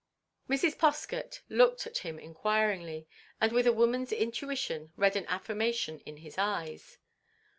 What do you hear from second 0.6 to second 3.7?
Poskett looked at him enquiringly, and with